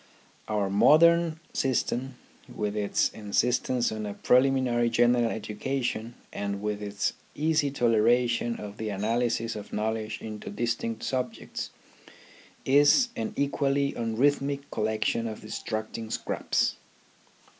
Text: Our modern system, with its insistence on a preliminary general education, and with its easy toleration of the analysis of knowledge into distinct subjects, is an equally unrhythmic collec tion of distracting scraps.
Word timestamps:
Our 0.47 0.71
modern 0.71 1.39
system, 1.53 2.15
with 2.51 2.75
its 2.75 3.09
insistence 3.09 3.91
on 3.91 4.07
a 4.07 4.15
preliminary 4.15 4.89
general 4.89 5.25
education, 5.27 6.15
and 6.33 6.59
with 6.59 6.81
its 6.81 7.13
easy 7.35 7.69
toleration 7.69 8.55
of 8.59 8.77
the 8.77 8.89
analysis 8.89 9.55
of 9.55 9.71
knowledge 9.71 10.19
into 10.19 10.49
distinct 10.49 11.03
subjects, 11.03 11.69
is 12.65 13.09
an 13.15 13.33
equally 13.35 13.91
unrhythmic 13.93 14.61
collec 14.71 15.03
tion 15.05 15.27
of 15.27 15.41
distracting 15.41 16.09
scraps. 16.09 16.77